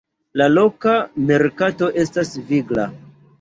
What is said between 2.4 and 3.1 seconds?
vigla.